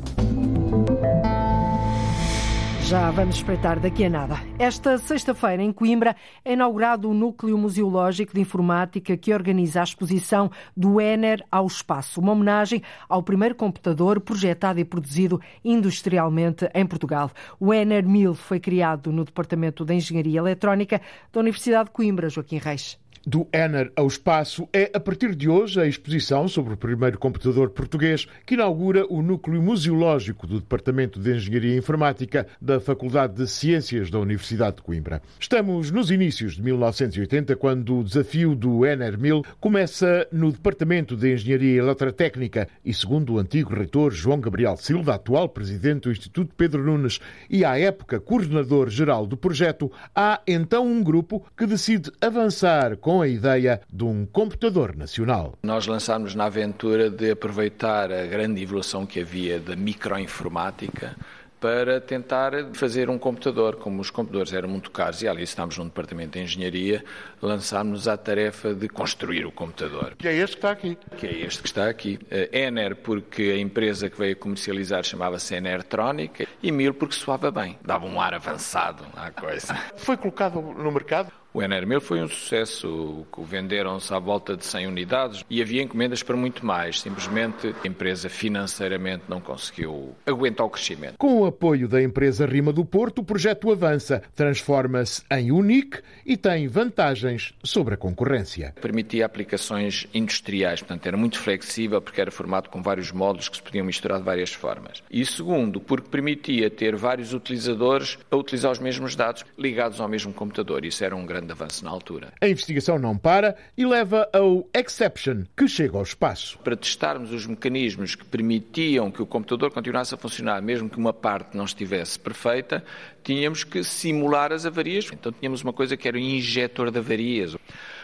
[2.89, 4.37] Já vamos espreitar daqui a nada.
[4.59, 10.51] Esta sexta-feira, em Coimbra, é inaugurado o Núcleo Museológico de Informática que organiza a exposição
[10.75, 17.31] do Ener ao Espaço, uma homenagem ao primeiro computador projetado e produzido industrialmente em Portugal.
[17.61, 20.99] O Ener 1000 foi criado no Departamento de Engenharia Eletrónica
[21.31, 25.81] da Universidade de Coimbra, Joaquim Reis do Ener ao espaço é, a partir de hoje,
[25.81, 31.35] a exposição sobre o primeiro computador português que inaugura o núcleo museológico do Departamento de
[31.35, 35.23] Engenharia Informática da Faculdade de Ciências da Universidade de Coimbra.
[35.39, 41.33] Estamos nos inícios de 1980, quando o desafio do Ener 1000 começa no Departamento de
[41.33, 46.85] Engenharia Eletrotécnica e, segundo o antigo reitor João Gabriel Silva, atual presidente do Instituto Pedro
[46.85, 53.08] Nunes e, à época, coordenador-geral do projeto, há então um grupo que decide avançar com
[53.09, 55.55] a ideia de um computador nacional.
[55.63, 61.17] Nós lançámos na aventura de aproveitar a grande evolução que havia da microinformática
[61.61, 63.77] para tentar fazer um computador.
[63.77, 67.05] Como os computadores eram muito caros e ali estamos num departamento de engenharia,
[67.43, 70.15] lançámos a tarefa de construir o computador.
[70.17, 70.99] Que é este que está aqui.
[71.17, 72.19] Que é este que está aqui.
[72.53, 78.07] Ener, porque a empresa que veio comercializar chamava-se Enertronic, e Mil porque soava bem, dava
[78.07, 79.75] um ar avançado à coisa.
[79.97, 81.33] Foi colocado no mercado?
[81.53, 86.37] O Enermil foi um sucesso, venderam-se à volta de 100 unidades e havia encomendas para
[86.37, 87.01] muito mais.
[87.01, 91.17] Simplesmente a empresa financeiramente não conseguiu aguentar o crescimento.
[91.17, 96.37] Com o apoio da empresa Rima do Porto, o projeto avança, transforma-se em único e
[96.37, 98.75] tem vantagens sobre a concorrência.
[98.81, 103.63] Permitia aplicações industriais, portanto era muito flexível porque era formado com vários módulos que se
[103.63, 105.03] podiam misturar de várias formas.
[105.11, 110.33] E segundo, porque permitia ter vários utilizadores a utilizar os mesmos dados ligados ao mesmo
[110.33, 110.85] computador.
[110.85, 112.33] Isso era um grande grande avanço na altura.
[112.41, 116.59] A investigação não para e leva ao Exception, que chega ao espaço.
[116.59, 121.13] Para testarmos os mecanismos que permitiam que o computador continuasse a funcionar, mesmo que uma
[121.13, 122.85] parte não estivesse perfeita,
[123.25, 125.09] tínhamos que simular as avarias.
[125.13, 127.57] Então tínhamos uma coisa que era o injetor de avarias.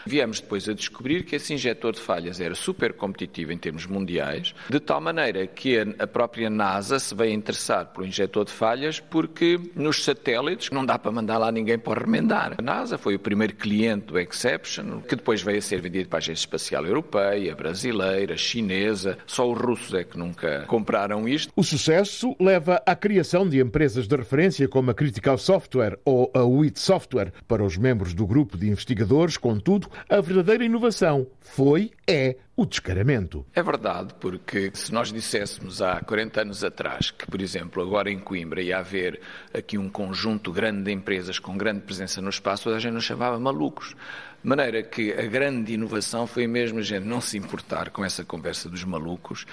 [0.05, 4.53] Viemos depois a descobrir que esse injetor de falhas era super competitivo em termos mundiais,
[4.69, 8.99] de tal maneira que a própria NASA se veio interessar por um injetor de falhas
[8.99, 12.55] porque nos satélites não dá para mandar lá ninguém para remendar.
[12.57, 16.17] A NASA foi o primeiro cliente do Exception, que depois veio a ser vendido para
[16.17, 19.17] a Agência Espacial Europeia, brasileira, chinesa.
[19.25, 21.51] Só os russos é que nunca compraram isto.
[21.55, 26.43] O sucesso leva à criação de empresas de referência como a Critical Software ou a
[26.43, 32.37] WIT Software para os membros do grupo de investigadores, contudo, A verdadeira inovação foi, é,
[32.55, 33.45] o descaramento.
[33.53, 38.19] É verdade, porque se nós disséssemos há 40 anos atrás que, por exemplo, agora em
[38.19, 39.19] Coimbra ia haver
[39.53, 43.39] aqui um conjunto grande de empresas com grande presença no espaço, a gente nos chamava
[43.39, 43.95] malucos.
[44.41, 48.23] De maneira que a grande inovação foi mesmo a gente não se importar com essa
[48.23, 49.45] conversa dos malucos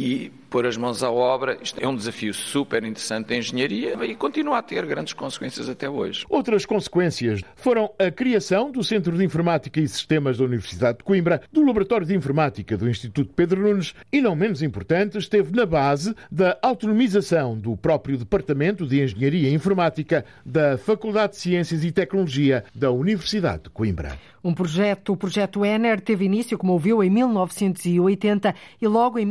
[0.00, 1.58] e pôr as mãos à obra.
[1.62, 5.88] Isto é um desafio super interessante da engenharia e continua a ter grandes consequências até
[5.88, 6.24] hoje.
[6.28, 11.42] Outras consequências foram a criação do Centro de Informática e Sistemas da Universidade de Coimbra,
[11.52, 16.14] do Laboratório de Informática do Instituto Pedro Nunes e, não menos importante, esteve na base
[16.30, 22.64] da autonomização do próprio Departamento de Engenharia e Informática da Faculdade de Ciências e Tecnologia
[22.74, 24.18] da Universidade de Coimbra.
[24.42, 29.26] Um projeto, o projeto Ener, teve início, como ouviu, em 1980 e logo em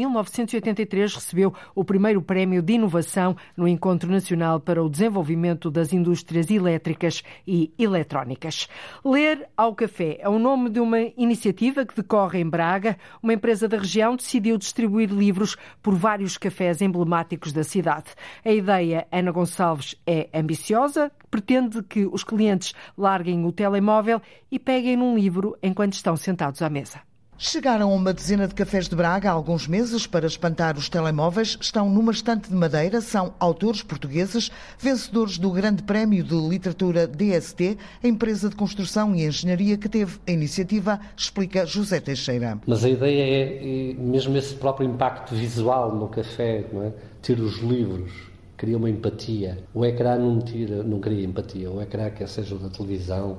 [0.60, 6.50] 1983 recebeu o primeiro prémio de inovação no Encontro Nacional para o Desenvolvimento das Indústrias
[6.50, 8.68] Elétricas e Eletrónicas.
[9.04, 12.98] Ler ao Café é o nome de uma iniciativa que decorre em Braga.
[13.22, 18.12] Uma empresa da região decidiu distribuir livros por vários cafés emblemáticos da cidade.
[18.44, 24.98] A ideia, Ana Gonçalves, é ambiciosa, pretende que os clientes larguem o telemóvel e peguem
[24.98, 27.09] num livro enquanto estão sentados à mesa.
[27.42, 31.58] Chegaram uma dezena de cafés de Braga há alguns meses para espantar os telemóveis.
[31.62, 37.78] Estão numa estante de madeira, são autores portugueses, vencedores do Grande Prémio de Literatura DST,
[38.04, 42.60] a empresa de construção e engenharia que teve a iniciativa, explica José Teixeira.
[42.68, 46.92] Mas a ideia é, mesmo esse próprio impacto visual no café, é?
[47.22, 48.12] ter os livros,
[48.60, 49.58] cria uma empatia.
[49.74, 51.72] O ecrã não, tira, não cria empatia.
[51.72, 53.38] O ecrã, quer seja o da televisão,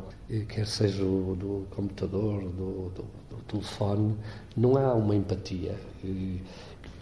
[0.49, 4.16] quer seja o do computador, do, do, do telefone,
[4.57, 5.75] não há uma empatia.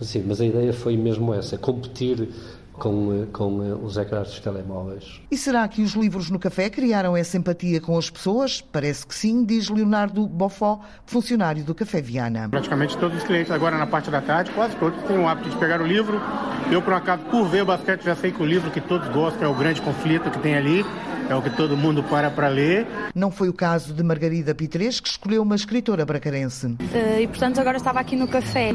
[0.01, 2.29] Assim, mas a ideia foi mesmo essa, competir
[2.79, 5.20] com, com os ecrãs dos telemóveis.
[5.31, 8.61] E será que os livros no café criaram essa empatia com as pessoas?
[8.61, 12.49] Parece que sim, diz Leonardo Bofó, funcionário do Café Viana.
[12.49, 15.57] Praticamente todos os clientes agora na parte da tarde, quase todos, têm o hábito de
[15.57, 16.20] pegar o livro.
[16.70, 19.09] Eu, por um acaso, por ver o basquete, já sei que o livro que todos
[19.09, 20.85] gostam é o grande conflito que tem ali
[21.29, 22.87] é o que todo mundo para para ler.
[23.14, 26.66] Não foi o caso de Margarida Pitres, que escolheu uma escritora bracarense.
[26.66, 28.72] Uh, e portanto agora estava aqui no café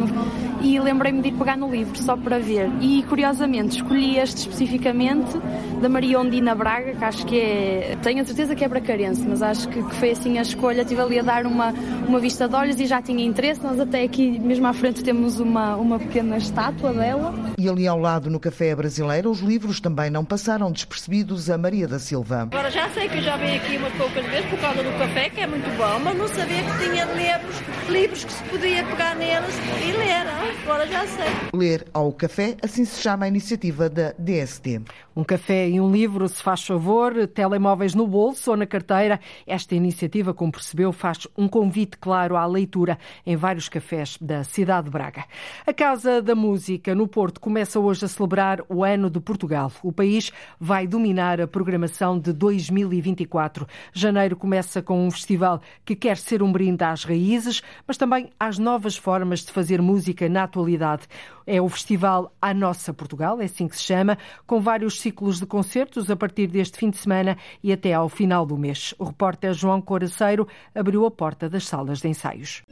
[0.62, 2.70] e lembrei-me de ir pegar no livro só para ver.
[2.80, 5.38] E curiosamente escolhi este especificamente
[5.82, 7.98] da Maria Ondina Braga, que acho que é.
[8.02, 10.82] Tenho a certeza que é bracarense, mas acho que, que foi assim a escolha.
[10.82, 11.74] Estive ali a dar uma,
[12.08, 13.62] uma vista de olhos e já tinha interesse.
[13.64, 17.34] Nós até aqui, mesmo à frente, temos uma, uma pequena estátua dela.
[17.58, 21.88] E ali ao lado, no Café Brasileiro, os livros também não passaram despercebidos a Maria
[21.88, 22.43] da Silva.
[22.44, 25.42] Agora já sei que já vim aqui umas poucas vezes por causa do café, que
[25.42, 29.56] é muito bom, mas não sabia que tinha livros, livros que se podia pegar neles
[29.88, 30.28] e ler.
[30.64, 31.26] Agora já sei.
[31.54, 34.82] Ler ao café, assim se chama a iniciativa da DST.
[35.16, 39.20] Um café e um livro, se faz favor, telemóveis no bolso ou na carteira.
[39.46, 44.86] Esta iniciativa, como percebeu, faz um convite claro à leitura em vários cafés da cidade
[44.86, 45.26] de Braga.
[45.68, 49.72] A Casa da Música no Porto começa hoje a celebrar o Ano de Portugal.
[49.84, 53.66] O país vai dominar a programação de 2024.
[53.94, 58.58] Janeiro começa com um festival que quer ser um brinde às raízes, mas também às
[58.58, 61.04] novas formas de fazer música na atualidade.
[61.46, 64.18] É o Festival A Nossa Portugal, é assim que se chama,
[64.48, 68.46] com vários ciclos de concertos a partir deste fim de semana e até ao final
[68.46, 68.94] do mês.
[68.98, 72.64] O repórter João Coraceiro abriu a porta das salas de ensaios.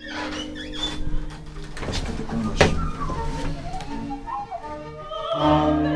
[5.83, 5.90] No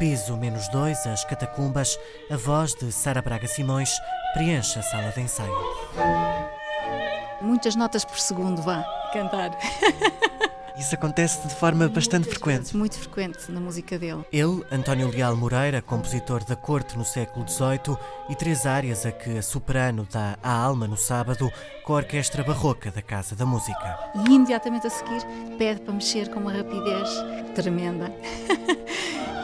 [0.00, 3.90] piso menos dois, as catacumbas, a voz de Sara Braga Simões
[4.32, 5.52] preenche a sala de ensaio.
[7.42, 8.82] Muitas notas por segundo, vá,
[9.12, 9.50] cantar.
[10.78, 12.60] Isso acontece de forma bastante frequente.
[12.60, 14.24] Vezes, muito frequente na música dele.
[14.32, 17.98] Ele, António Leal Moreira, compositor da corte no século XVIII,
[18.30, 21.52] e três áreas a que a soprano dá a alma no sábado
[21.84, 23.98] com a orquestra barroca da Casa da Música.
[24.14, 25.26] E imediatamente a seguir
[25.58, 27.10] pede para mexer com uma rapidez
[27.54, 28.10] tremenda.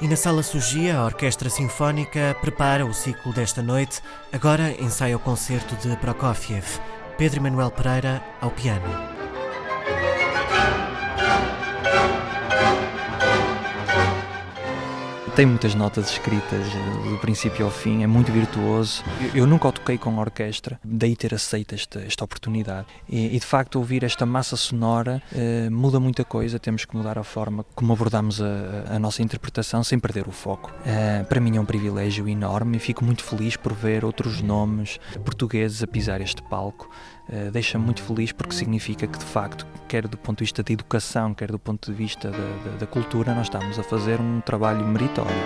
[0.00, 4.00] E na Sala Sugia, a Orquestra Sinfónica prepara o ciclo desta noite.
[4.32, 6.80] Agora ensaia o concerto de Prokofiev.
[7.16, 9.17] Pedro Manuel Pereira ao piano.
[15.38, 16.66] Tem muitas notas escritas
[17.08, 19.04] do princípio ao fim, é muito virtuoso.
[19.20, 22.88] Eu, eu nunca o toquei com orquestra, daí ter aceito esta, esta oportunidade.
[23.08, 27.16] E, e, de facto, ouvir esta massa sonora eh, muda muita coisa, temos que mudar
[27.20, 30.72] a forma como abordamos a, a nossa interpretação sem perder o foco.
[30.84, 34.98] Eh, para mim é um privilégio enorme e fico muito feliz por ver outros nomes
[35.24, 36.90] portugueses a pisar este palco.
[37.28, 40.72] Uh, deixa-me muito feliz porque significa que, de facto, quer do ponto de vista da
[40.72, 44.40] educação, quer do ponto de vista da, da, da cultura, nós estamos a fazer um
[44.40, 45.36] trabalho meritório.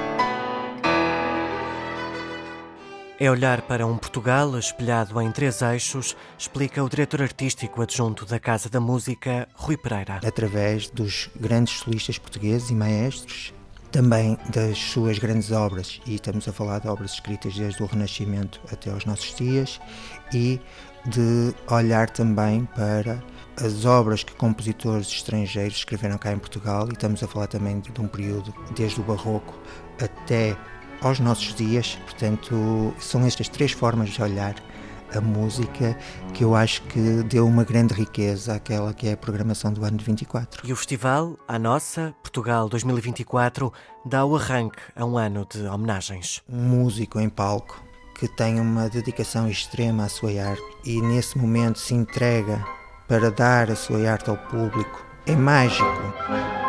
[3.19, 8.41] É olhar para um Portugal espelhado em três eixos, explica o diretor artístico adjunto da
[8.41, 10.21] Casa da Música, Rui Pereira.
[10.25, 13.55] Através dos grandes solistas portugueses e maestros,
[13.93, 18.61] também das suas grandes obras, e estamos a falar de obras escritas desde o Renascimento
[18.73, 19.81] até aos nossos dias,
[20.33, 20.59] e
[21.07, 23.23] de olhar também para
[23.57, 28.01] as obras que compositores estrangeiros escreveram cá em Portugal e estamos a falar também de
[28.01, 29.59] um período desde o barroco
[30.01, 30.57] até
[31.01, 34.55] aos nossos dias, portanto são estas três formas de olhar
[35.15, 35.97] a música
[36.33, 39.99] que eu acho que deu uma grande riqueza àquela que é a programação do ano
[39.99, 40.67] de 24.
[40.67, 43.73] E o festival, a nossa, Portugal 2024,
[44.07, 46.43] dá o arranque a um ano de homenagens.
[46.49, 47.83] Um músico em palco
[48.23, 52.65] que tem uma dedicação extrema à sua arte e nesse momento se entrega
[53.09, 56.62] para dar a sua arte ao público é mágico.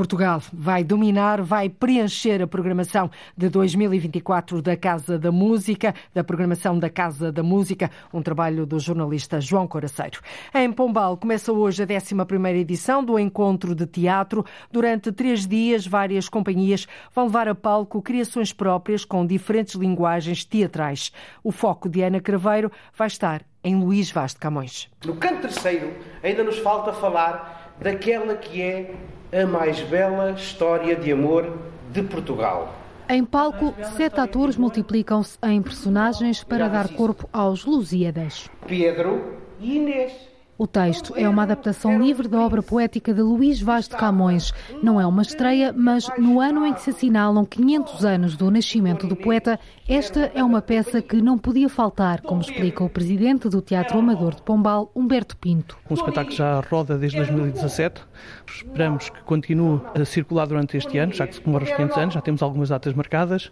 [0.00, 6.78] Portugal vai dominar, vai preencher a programação de 2024 da Casa da Música, da programação
[6.78, 10.22] da Casa da Música, um trabalho do jornalista João Coraceiro.
[10.54, 14.42] Em Pombal começa hoje a 11ª edição do Encontro de Teatro.
[14.72, 21.12] Durante três dias, várias companhias vão levar a palco criações próprias com diferentes linguagens teatrais.
[21.44, 24.88] O foco de Ana Craveiro vai estar em Luís Vaz de Camões.
[25.04, 25.92] No canto terceiro,
[26.22, 28.94] ainda nos falta falar daquela que é
[29.32, 31.56] a mais bela história de amor
[31.92, 32.74] de Portugal.
[33.08, 38.48] Em palco, sete atores multiplicam-se em personagens para dar corpo aos Lusíadas.
[38.66, 40.29] Pedro e Inês.
[40.60, 44.52] O texto é uma adaptação livre da obra poética de Luís Vaz de Camões.
[44.82, 49.06] Não é uma estreia, mas no ano em que se assinalam 500 anos do nascimento
[49.06, 49.58] do poeta,
[49.88, 54.34] esta é uma peça que não podia faltar, como explica o presidente do Teatro Amador
[54.34, 55.78] de Pombal, Humberto Pinto.
[55.88, 58.02] Um espetáculo já roda desde 2017.
[58.46, 62.14] Esperamos que continue a circular durante este ano, já que se comemora os 500 anos,
[62.14, 63.50] já temos algumas datas marcadas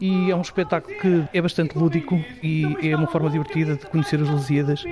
[0.00, 4.20] e é um espetáculo que é bastante lúdico e é uma forma divertida de conhecer
[4.20, 4.84] as Lusíadas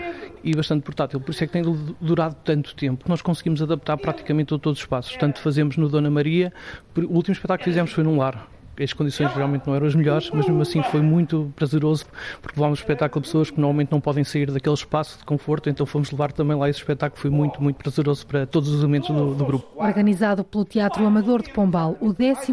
[0.43, 1.21] e bastante portátil.
[1.21, 1.63] Por isso é que tem
[2.01, 3.05] durado tanto tempo.
[3.09, 5.17] Nós conseguimos adaptar praticamente a todos os espaços.
[5.17, 6.53] Tanto fazemos no Dona Maria,
[6.97, 8.49] o último espetáculo que fizemos foi num lar
[8.81, 12.07] as condições realmente não eram as melhores, mas mesmo assim foi muito prazeroso,
[12.41, 15.69] porque levámos o espetáculo a pessoas que normalmente não podem sair daquele espaço de conforto,
[15.69, 19.11] então fomos levar também lá esse espetáculo, foi muito, muito prazeroso para todos os elementos
[19.11, 19.67] do, do grupo.
[19.77, 22.53] Organizado pelo Teatro Amador de Pombal, o 11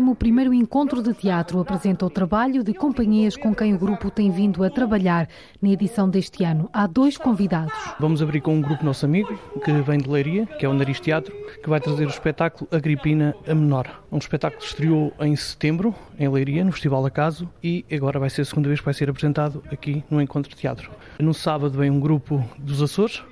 [0.54, 4.70] encontro de teatro apresenta o trabalho de companhias com quem o grupo tem vindo a
[4.70, 5.28] trabalhar.
[5.62, 7.74] Na edição deste ano, há dois convidados.
[8.00, 11.00] Vamos abrir com um grupo nosso amigo, que vem de Leiria, que é o Nariz
[11.00, 14.02] Teatro, que vai trazer o espetáculo Agripina a Menor.
[14.12, 18.41] Um espetáculo que estreou em setembro, em Leiria, no Festival Acaso, e agora vai ser
[18.41, 20.91] a segunda vez que vai ser apresentado aqui no Encontro Teatro.
[21.20, 23.24] No sábado vem um grupo dos Açores,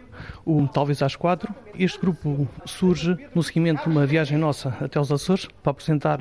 [0.46, 1.54] o Talvez às Quatro.
[1.78, 6.20] Este grupo surge no seguimento de uma viagem nossa até os Açores para apresentar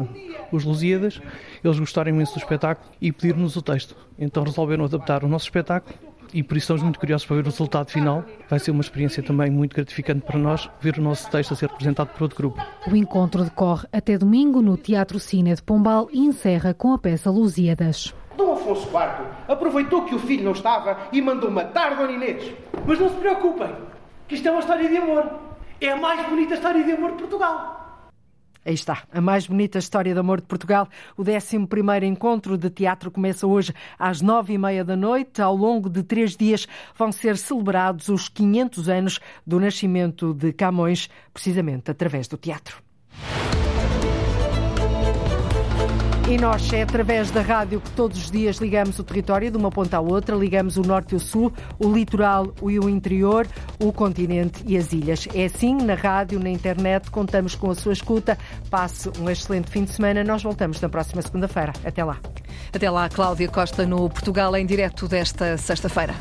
[0.52, 1.20] os Lusíadas.
[1.62, 3.96] Eles gostaram imenso do espetáculo e pediram-nos o texto.
[4.18, 7.50] Então resolveram adaptar o nosso espetáculo e por isso estamos muito curiosos para ver o
[7.50, 8.24] resultado final.
[8.48, 11.68] Vai ser uma experiência também muito gratificante para nós ver o nosso texto a ser
[11.68, 12.62] representado por outro grupo.
[12.86, 17.30] O encontro decorre até domingo no Teatro Cine de Pombal e encerra com a peça
[17.30, 18.14] Lusíadas.
[18.36, 22.52] Dom Afonso IV aproveitou que o filho não estava e mandou matar Dona Inês.
[22.86, 23.74] Mas não se preocupem,
[24.28, 25.28] que isto é uma história de amor.
[25.80, 27.87] É a mais bonita história de amor de Portugal.
[28.64, 30.88] Aí está, a mais bonita história de amor de Portugal.
[31.16, 35.40] O 11 encontro de teatro começa hoje às nove e meia da noite.
[35.40, 41.08] Ao longo de três dias vão ser celebrados os 500 anos do nascimento de Camões,
[41.32, 42.82] precisamente através do teatro.
[46.28, 49.70] E nós é através da rádio que todos os dias ligamos o território de uma
[49.70, 53.46] ponta à outra, ligamos o norte e o sul, o litoral e o interior,
[53.82, 55.26] o continente e as ilhas.
[55.34, 58.36] É assim, na rádio, na internet, contamos com a sua escuta.
[58.68, 60.22] Passe um excelente fim de semana.
[60.22, 61.72] Nós voltamos na próxima segunda-feira.
[61.82, 62.18] Até lá.
[62.74, 66.14] Até lá, Cláudia Costa no Portugal em direto desta sexta-feira.